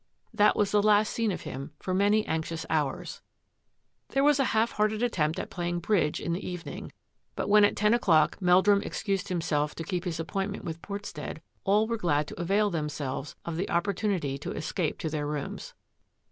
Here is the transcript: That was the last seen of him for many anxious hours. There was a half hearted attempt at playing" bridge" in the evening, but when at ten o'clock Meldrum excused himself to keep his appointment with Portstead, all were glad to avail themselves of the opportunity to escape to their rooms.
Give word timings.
That 0.33 0.55
was 0.55 0.71
the 0.71 0.81
last 0.81 1.09
seen 1.13 1.31
of 1.31 1.41
him 1.41 1.73
for 1.79 1.93
many 1.93 2.25
anxious 2.25 2.65
hours. 2.71 3.21
There 4.09 4.23
was 4.23 4.39
a 4.39 4.45
half 4.45 4.71
hearted 4.71 5.03
attempt 5.03 5.37
at 5.37 5.51
playing" 5.51 5.77
bridge" 5.81 6.19
in 6.19 6.33
the 6.33 6.43
evening, 6.43 6.91
but 7.35 7.47
when 7.47 7.63
at 7.63 7.75
ten 7.75 7.93
o'clock 7.93 8.41
Meldrum 8.41 8.81
excused 8.81 9.27
himself 9.27 9.75
to 9.75 9.83
keep 9.83 10.05
his 10.05 10.19
appointment 10.19 10.63
with 10.63 10.81
Portstead, 10.81 11.39
all 11.65 11.85
were 11.87 11.97
glad 11.97 12.25
to 12.29 12.41
avail 12.41 12.71
themselves 12.71 13.35
of 13.45 13.57
the 13.57 13.69
opportunity 13.69 14.39
to 14.39 14.53
escape 14.53 14.97
to 14.97 15.09
their 15.11 15.27
rooms. 15.27 15.75